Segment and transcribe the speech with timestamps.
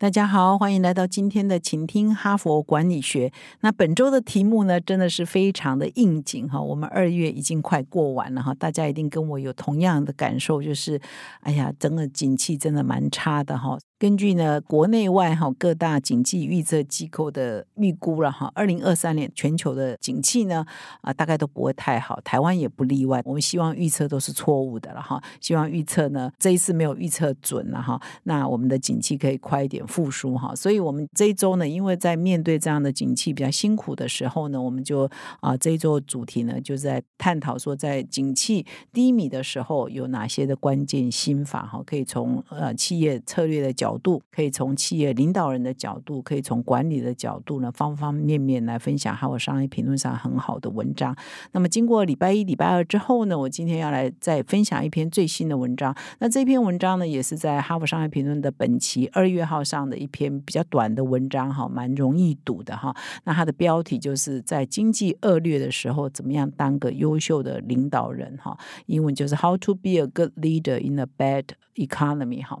[0.00, 3.32] 大家好，欢迎来到今天的请听哈佛管理学。
[3.62, 6.60] 那本周的题目呢，真的是非常的应景哈。
[6.60, 11.00] 我们二月已经快过完了哈，大家一定跟我有同样的感受，就是
[11.40, 13.76] 哎呀，整个景气真的蛮差的哈。
[13.98, 20.64] 根据呢国内外哈各大经济预测机构的预估了哈，二零二三年全球的景气呢
[21.00, 23.20] 啊大概都不会太好，台湾也不例外。
[23.24, 30.54] 我们希望预测都是错误的了哈，希望预测呢这一次没有预测准了哈，那我们的景气可以快一点复苏哈。
[30.54, 35.10] 所以我们这一周呢，因为在面对这样的景气比较辛苦的时候呢，我们就
[35.40, 51.16] 啊这一周主题呢就在探讨说，在景气低迷的时候有哪些的关键心法哈，可以从呃企业策略的角角度可以从企业领导人的角度，可以从管理的角度呢，方方面面来分享哈佛商业评论上很好的文章。
[51.52, 55.96] 那么经过礼拜一、礼拜二之后呢，我今天要来再分享一篇最新的文章。
[56.18, 62.94] 那这篇文章呢，也是在哈佛商业评论的本期二月号上的一篇比较短的文章哈，蛮容易读的哈。
[63.24, 68.54] 那它的标题就是在经济恶劣的时候，怎么样当个优秀的领导人哈？
[68.84, 71.44] 英文就是 How to be a good leader in a bad
[71.76, 72.60] economy 哈。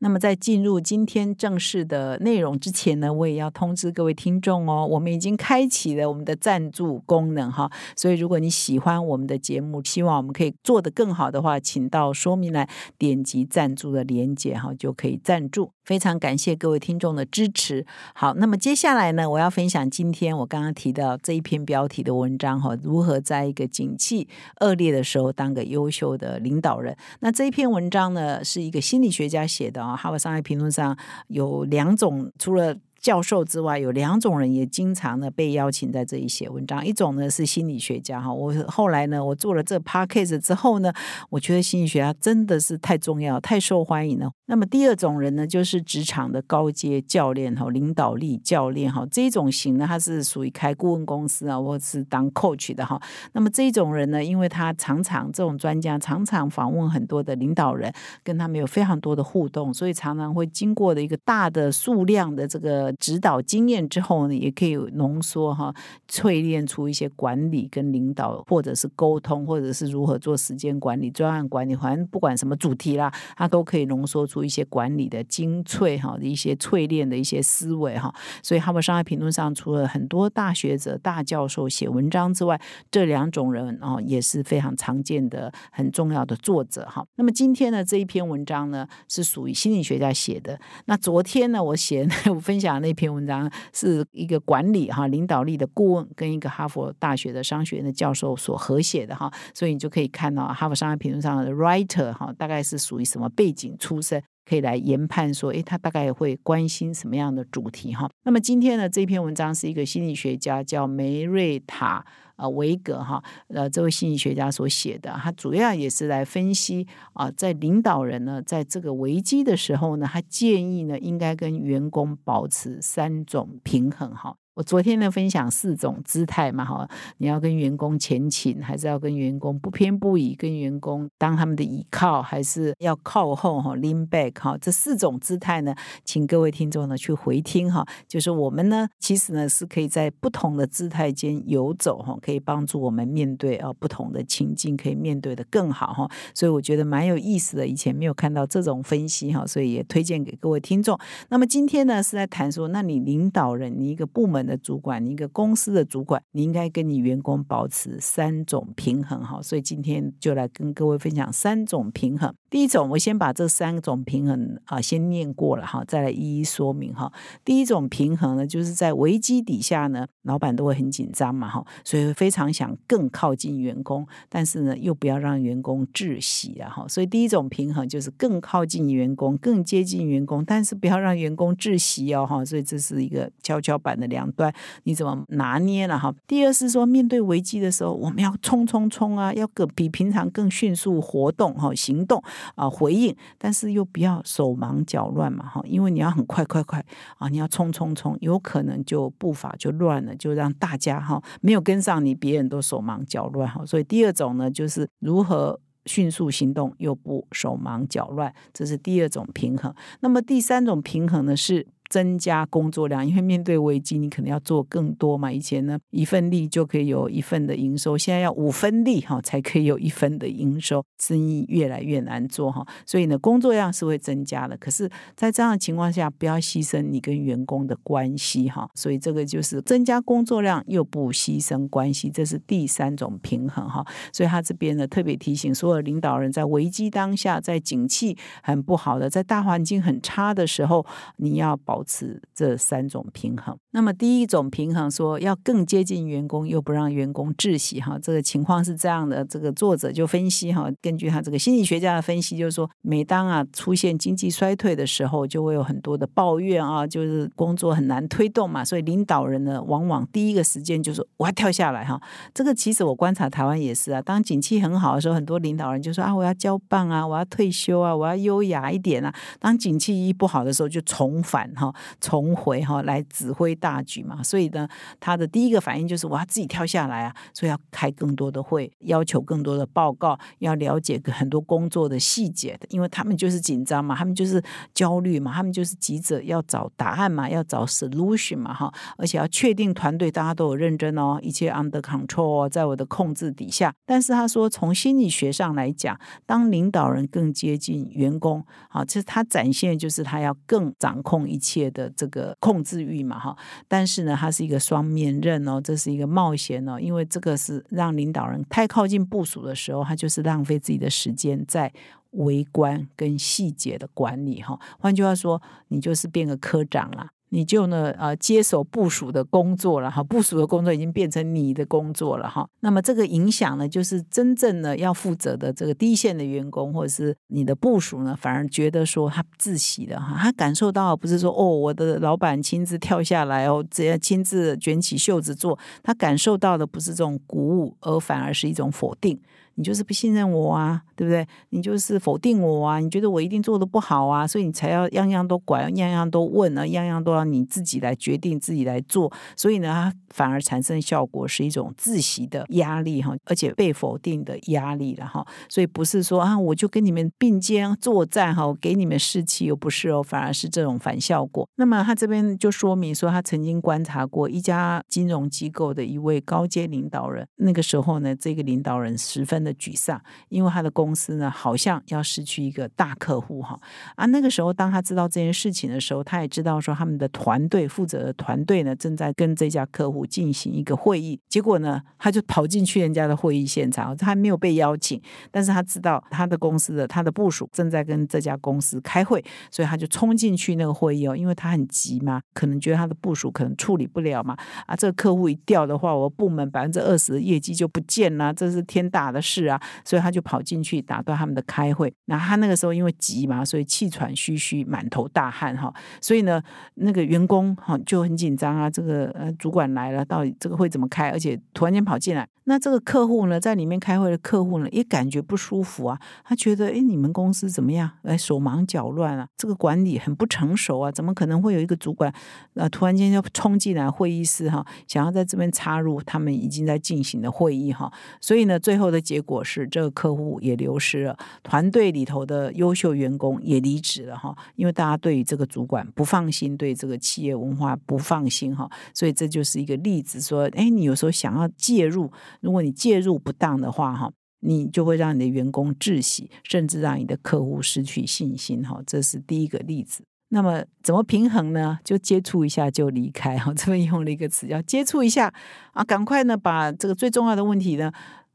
[0.00, 15.73] 那么在进入今天正式的内容之前呢，我也要通知各位听众哦，我们已经开启了我们的赞助功能哈，所以如果你喜欢我们的节目，希望我们可以做得更好的话，请到说明栏点击赞助的连接哈，就可以赞助。
[15.84, 17.84] 非常感谢各位听众的支持。
[18.14, 24.28] 好，那么接下来呢，我要分享今天我刚刚提到这一篇标题的文章哈，如何在一个景气
[24.60, 26.96] 恶劣的时候当个优秀的领导人。
[27.20, 29.94] 那这一篇文章呢，是一个心理学家写的啊。
[29.94, 30.96] 哈佛商业评论上
[31.28, 32.76] 有两种，除了。
[33.04, 36.84] 教授之外，有两种人也经常呢被邀请在这里写文章。
[36.84, 40.90] 一种呢是心理学家哈，我后来呢我做了这 podcast 之后呢，
[41.28, 44.30] 我觉得心理学家真的是太重要、太受欢迎了。
[44.46, 52.98] 那么第二种人呢，就是职场的高阶教练哈，领导力教练哈，这种型呢，他是属于开顾问公司啊，或是当 coach 的哈。
[53.34, 57.92] 那么这种人呢，因为他常常这种专家常常访问很多的领导人，
[58.22, 62.93] 跟他们有非常多的互动，所以常常会经过的一个大的数量的这个。
[62.98, 65.74] 指导经验之后呢，也可以浓缩哈，
[66.08, 78.14] 淬炼出一些管理跟领导，或者是沟通，或者是如何做时间管理、专案管理，反正不管什么主题啦，它都可以浓缩出一些管理的精粹哈一些淬炼的一些思维哈。
[78.42, 82.60] 所以哈佛商业评论上，除了很多大学者、大教授写文章之外，
[82.90, 87.06] 这两种人哦也是非常常见的、很重要的作者哈。
[87.16, 90.60] 那么今天呢这一篇文章呢是属于心理学家写的。
[90.84, 92.83] 那昨天呢我写 我分享。
[92.84, 108.10] 那篇文章是一个管理哈领导力的顾问跟一个哈佛大学的商学院的教授所合写的哈，所以你就可以看到哈佛商业评论上的 writer 哈，大概是属于什么背景出身，可以来研判说，诶，他大概会关心什么样的主题哈。
[108.24, 112.04] 那么今天呢，这篇文章是一个心理学家叫梅瑞塔。
[112.36, 124.34] 啊，维格哈，呃，这位心理学家所写的，他主要也是来分析啊，在领导人呢，在这个危机的时候呢，他建议呢，应该跟员工保持三种平衡哈。
[124.54, 126.88] 我昨天呢分享四种姿态嘛哈，
[127.18, 135.74] 你要跟员工前倾，还是要跟员工不偏不倚，跟员工当他们的倚靠，还是要靠后哈，lean back 哈，这四种姿态呢，
[136.04, 150.96] 请各位听众呢去回听哈，就是我们呢其实呢是可以在不同的姿态间游走哈，可以帮助我们面对啊不同的情境，可以面对的更好哈，所以我觉得蛮有意思的，以前没有看到这种分析哈，所以也推荐给各位听众。
[151.30, 154.43] 那么今天呢是在谈说，那你领导人，你一个部门。
[154.44, 159.40] 的主管，你一个公司的主管，你应该跟你员工保持三种平衡哈。
[159.42, 162.34] 所以今天就来跟各位分享三种平衡。
[162.54, 167.12] 第一种，我先把这三种平衡啊先念过了哈，再来一一说明哈。
[167.44, 176.86] 第一种平衡呢，就是在危机底下呢，老板都会很紧张嘛哈，所以非常想更靠近员工，但是呢又不要让员工窒息啊哈。
[176.86, 182.44] 所以第一种平衡就是更靠近员工，更接近员工，但是不要让员工窒息哦哈。
[182.44, 184.54] 所以这是一个跷跷板的两端，
[184.84, 186.14] 你怎么拿捏了哈？
[186.28, 192.22] 第二是说，面对危机的时候，我们要冲冲冲啊，要更比平常更迅速活动哈，行动
[192.54, 196.84] 啊，回应，但是又不要手忙脚乱嘛哈，因为你要很快快快
[197.18, 203.64] 啊，你要冲冲冲，有可能就步伐就乱了，就让大家哈没有跟上你，别人都手忙脚乱哈。
[203.66, 209.74] 所以第二种呢，就是如何迅速行动又不手忙脚乱，这是第二种平衡。
[210.00, 211.66] 那么第三种平衡呢是。
[211.94, 215.30] 增加工作量，因为面对危机，你可能要做更多嘛。
[215.30, 222.66] 以前呢，一份力就可以有一份的营收，现在要五分力哈，才可以有一分的营收， 生意越来越难做哈。
[222.84, 224.56] 所以呢，工作量是会增加的。
[224.56, 228.68] 可是，在这样的情况下，不要牺牲你跟员工的关系哈。
[228.74, 233.86] 所以这个就是增加工作量又不牺牲关系，这是第三种平衡哈。
[234.12, 240.84] 所以他这边呢，特别提醒所有领导人，在危机当下，在景气很不好的，在大环境很差的时候，
[241.18, 241.83] 你要保。
[241.84, 243.56] 持这三种平衡。
[243.70, 247.98] 那么第一种平衡说要更接近员工，又不让员工窒息哈。
[248.02, 258.64] 这个情况是这样的，这个作者就分析哈，根据他这个心理学家的分析，就是说，每当啊出现经济衰退的时候，就会有很多的抱怨啊，就是工作很难推动嘛。
[258.64, 262.00] 所以领导人呢，往往第一个时间就是我要跳下来哈。
[262.32, 269.14] 这个其实我观察台湾也是啊，当景气很好的时候，很多领导人就说啊，我要交棒啊，我要退休啊，我要优雅一点啊。
[269.38, 271.63] 当景气一不好的时候，就重返哈。
[272.00, 293.72] 重回哈来指挥大局嘛，所以呢，他的第一个反应就是我要自己跳下来啊，所以要开更多的会，要求更多的报告，要了解很多工作的细节的，因为他们就是紧张嘛，他们就是焦虑嘛，他们就是急着要找答案嘛，要找 solution 嘛哈，而且要确定团队大家都有认真哦，一切 under control，在我的控制底下。
[293.86, 301.53] 但是他说，从心理学上来讲，当领导人更接近员工，好，其实他展现就是他要更掌控一切。
[301.70, 303.36] 的这个控制欲嘛，哈，
[303.68, 311.72] 但是呢，它是一个双面刃哦，这是一个冒险哦，因为这个是让领导人太靠近部署的时候，他就是浪费自己的时间在
[312.10, 314.58] 围观跟细节的管理哈。
[314.78, 317.08] 换句话说，你就是变个科长了。
[317.34, 322.48] 你就呢，呃，接手部署的工作了哈，部署的工作已经变成你的工作了哈。
[322.60, 339.20] 那么这个影响呢，就是真正的要负责的这个第一线的员工或者是你的部署呢，反而觉得说他自喜的哈，他感受到不是说哦，我的老板亲自跳下来哦，直接亲自卷起袖子做，他感受到的不是这种鼓舞，而反而是一种否定。
[339.56, 341.26] 你就是不信任我啊，对不对？
[341.50, 342.80] 你就是否定我啊？
[342.80, 344.26] 你觉得我一定做的不好啊？
[344.26, 349.12] 所以你才要样样都管，样样都问啊，样样都要你自己来决定，自己来做。
[349.36, 355.24] 所以呢，它反而产生效果是一种自习的压力哈，而且被否定的压力了哈。
[355.48, 361.48] 所以不是说啊，我就跟你们并肩作战哈，给你们士气又不是哦，反而是这种反效果。
[361.54, 369.43] 那么他这边就说明说，他曾经观察过一家金融机构的一位高阶领导人，那个时候呢，这个领导人十分。
[369.44, 370.00] 的沮丧，
[370.30, 373.60] 因为他的公司呢，好像要失去一个大客户哈
[373.96, 374.06] 啊。
[374.06, 381.20] 那个时候，当他知道这件事情的时候，他也知道说他们的团队负责的团队呢，正在跟这家客户进行一个会议。
[381.28, 385.00] 结果呢，他就跑进去人家的会议现场，他还没有被邀请，
[385.30, 394.36] 但是他知道他的公司的他的部署正在跟这家公司开会，所以他就冲进去那个会议哦，因为他很急嘛，可能觉得他的部署可能处理不了嘛
[394.66, 399.33] 啊，这个客户一掉的话，我部门百分之二十的业绩就不见了，这是天大的事。
[399.34, 401.92] 是啊，所以他就跑进去打断他们的开会。
[402.04, 405.72] 那他那个时候因为急嘛，所以气喘吁吁、满头大汗哈。
[406.00, 406.42] 所以呢，
[406.74, 408.70] 那个员工哈就很紧张啊。
[408.70, 411.10] 这个呃主管来了，到底这个会怎么开？
[411.10, 412.28] 而且突然间跑进来。
[412.46, 415.98] 那这个客户呢，在里面开会的客户呢，也感觉不舒服啊。
[416.24, 417.90] 他觉得，哎，你们公司怎么样？
[418.02, 420.92] 哎，手忙脚乱啊，这个管理很不成熟啊。
[420.92, 422.12] 怎么可能会有一个主管，
[422.52, 427.90] 呃，突然间就冲进来会议室哈，想要在这边插入他们已经在进行的会议哈？
[428.20, 434.36] 所以呢，最后的结果是，这个客户也流失了，团队里头的优秀员工也离职了哈。
[434.56, 438.70] 因为大家对于这个主管不放心，对这个企业文化不放心哈。
[438.92, 442.12] 所以这就是一个例子，说，哎，你有时候想要介入。
[442.44, 450.04] 如果你介入不当的话，哈，你就会让你的员工窒息，甚至让你的客户失去信心，哈，这是第一个例子。
[450.28, 451.78] 那么怎么平衡呢？
[451.82, 455.32] 就接触一下就离开，哈，这边用了一个词叫接触一下
[455.72, 457.90] 啊，赶快呢把这个最重要的问题呢。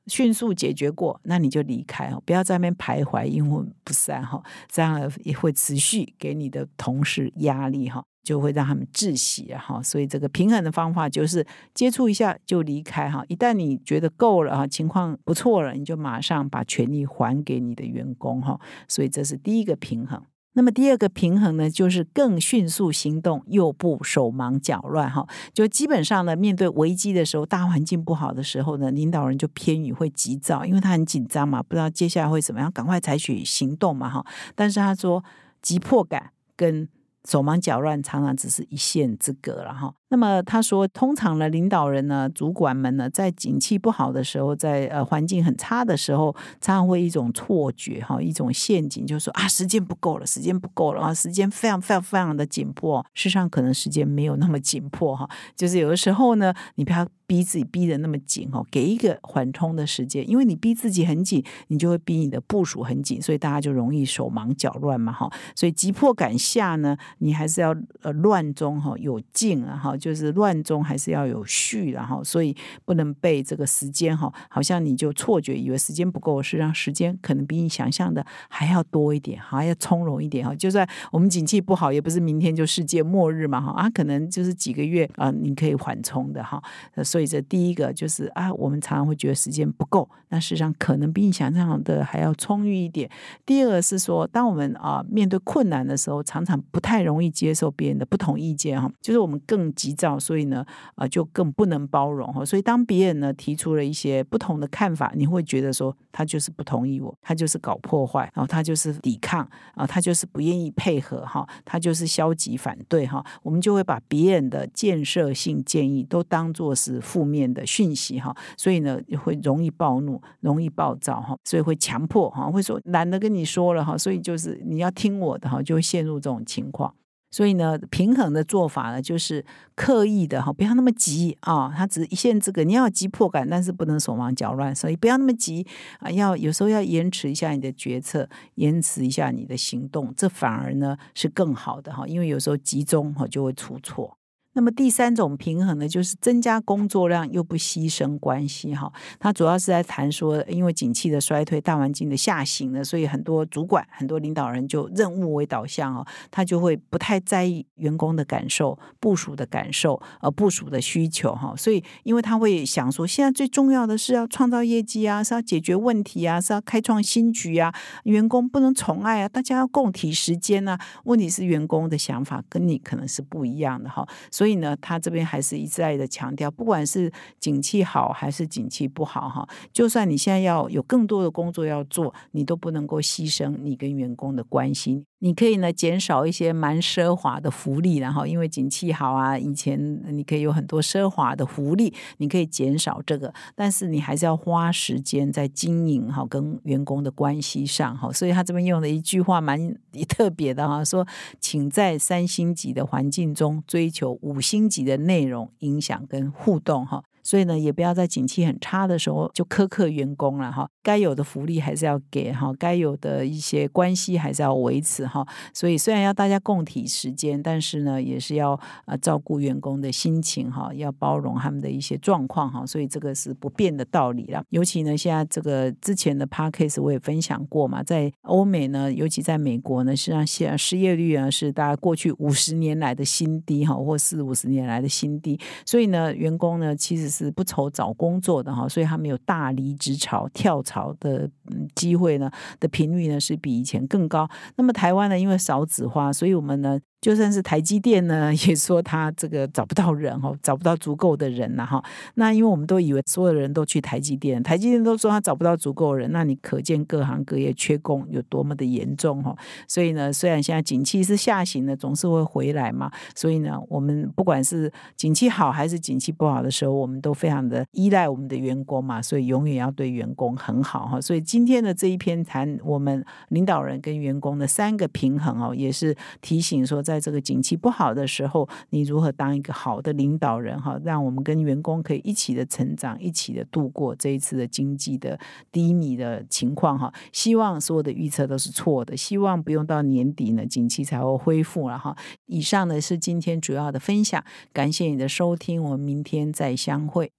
[0.08, 8.04] 迅速解决过，那你就离开哦，不要在那边徘徊，阴魂不散哈，这样也会持续给你的同事压力哈。
[8.24, 13.24] 就会让他们窒息哈，所以这个平衡的方法就是接触一下就离开哈。
[13.28, 18.60] 一旦你觉得够了哈，情况不错了，你就马上把权利还给你的员工哈。
[18.88, 20.22] 所以这是第一个平衡。
[20.54, 25.26] 那么第二个平衡呢，就是更迅速行动又不手忙脚乱哈。
[25.54, 34.26] 就基本上呢，面对危机的时候，大环境不好的时候呢，领导人就偏于会急躁，因为他很紧张嘛，不知道接下来会怎么样，赶快采取行动嘛哈。
[34.56, 35.24] 但是他说
[35.62, 36.90] 急迫感跟
[37.28, 39.96] 手忙脚乱常常只是一线之隔了哈。
[40.10, 53.06] 那么他说，通常呢，领导人呢、主管们呢，在景气不好的时候，在呃环境很差的时候，常常会一种错觉哈，一种陷阱，就是说啊，时间不够了，时间不够了啊，时间非常非常非常的紧迫。
[53.14, 65.32] 事实上，可能时间没有那么紧迫哈，就是有的时候呢，你不要逼自己逼得那么紧哈，给一个缓冲的时间，因为你逼自己很紧，你就会逼你的部署很紧，所以大家就容易手忙脚乱嘛哈。
[65.56, 69.96] 所以急迫感下呢，你还是要呃乱中哈有静啊哈。
[70.00, 80.56] 就是乱中还是要有序，然后所以不能被这个时间哈，好像你就错觉以为时间不够，是让时间可能比你想象的还要多一点，还要从容一点哈。
[80.56, 86.62] 就算我们景气不好，也不是明天就世界末日嘛哈啊，可能就是几个月啊，你可以缓冲的哈。
[87.04, 93.10] 所以这第一个就是啊，我们常常会觉得时间不够，那实际上可能比你想象的还要充裕一点。
[93.46, 99.89] 第二个是说，当我们啊面对困难的时候，常常不太容易接受别人的不同意见哈，就是我们更急。
[99.90, 100.64] 急躁，所以呢，
[100.96, 102.46] 啊，就更不能包容哈。
[102.46, 113.26] 所以当别人呢提出了一些不同的看法，你会觉得说他就是不同意我，他就是搞破坏，然后他就是抵抗啊，他就是不愿意配合哈，他就是消极反对哈。
[113.42, 126.94] 我们就会把别人的建设性建议都当做是负面的讯息哈，所以呢会容易暴怒，容易暴躁哈，所以会强迫哈，会说懒得跟你说了哈，所以就是你要听我的哈，就会陷入这种情况。
[127.32, 129.46] 所以呢，平衡的做法呢，就是
[129.76, 131.74] 刻意的哈，不要那么急啊。
[131.76, 134.76] 他只限这个，你要急迫感，但是不能手忙脚乱。
[134.76, 135.66] 所以不要那么急
[136.00, 142.08] 啊，要有时候要延迟一下你的决策，延迟一下你的行动，这反而呢是更好的哈。
[142.08, 144.19] 因为有时候集中哈就会出错。
[144.60, 148.92] 那么第三种平衡呢，就是增加工作量又不牺牲关系哈。
[149.18, 161.54] 它主要是在谈说，因为景气的衰退、大环境的下行呢，所以很多主管、很多领导人就任务为导向哦，他就会不太在意员工的感受、部署的感受、呃部署的需求哈。
[161.56, 167.74] 所以，因为他会想说，现在最重要的是要创造业绩啊，是要解决问题啊，是要开创新局啊，
[168.04, 170.78] 员工不能宠爱啊，大家要共体时间啊。
[171.06, 174.06] 问题是员工的想法跟你可能是不一样的哈。
[174.30, 185.06] 所以所以呢，他这边还是一再的强调，不管是景气好还是景气不好，哈，就算你现在要有更多的工作要做，你都不能够牺牲你跟员工的关系。
[185.20, 198.12] 你可以呢减少一些蛮奢华的福利，然后因为景气好啊，以前你可以有很多奢华的福利，你可以减少这个，但是你还是要花时间在经营哈跟员工的关系上哈。
[198.12, 199.76] 所以他这边用的一句话蛮
[200.08, 201.06] 特别的哈，说
[201.40, 207.04] 请在三星级的环境中追求五星级的内容、影响跟互动哈。
[207.24, 210.70] 所以呢，也不要在景气很差的时候就苛刻员工了哈。
[210.82, 215.26] 该有的福利还是要给哈，该有的一些关系还是要维持哈。
[215.54, 222.66] 所以虽然要大家共体时间，但是呢，也是要呃照顾员工的心情哈，要包容他们的一些状况哈。
[222.66, 224.44] 所以这个是不变的道理了。
[224.50, 235.40] 尤其呢，现在这个之前的 p a c k a s e 我也分享过嘛，在欧美呢，尤其在美国呢，实际上现失业率啊是大概过去五十年来的新低哈，或四五十年来的新低。
[235.66, 240.96] 所以呢，员工呢其实是不愁找工作的哈，所以他们有大离职潮、跳槽。
[241.00, 241.30] 的
[241.76, 244.30] 机会呢的频率呢是比以前更高。
[244.58, 246.80] 那么台湾呢，因为少子化，所以我们呢。
[247.02, 251.82] 就算是台积电呢， 也说他这个找不到人哈，找不到足够的人了哈。
[252.16, 259.34] 那因为我们都以为所有的人都去台积电，台积电都说他找不到足够人，那你可见各行各业缺工有多么的严重哈。
[259.66, 262.92] 所以呢，虽然现在景气是下行的，总是会回来嘛。
[263.16, 269.02] 所以呢，我们不管是景气好还是景气不好的时候，我们都非常的依赖我们的员工嘛。
[269.02, 271.00] 所以永远要对员工很好哈。
[271.00, 276.84] 所以今天的这一篇谈我们领导人跟员工的三个平衡哦，也是提醒说。
[276.90, 280.76] 在这个景气不好的时候，你如何当一个好的领导人哈？
[280.84, 285.20] 让我们跟员工可以一起的成长，一起的度过这一次的经济的
[285.52, 286.92] 低迷的情况哈。
[287.14, 291.96] 希望所有的预测都是错的，希望不用到年底呢，景气才会恢复了哈。
[292.26, 297.19] 以上呢是今天主要的分享，感谢你的收听，我们明天再相会。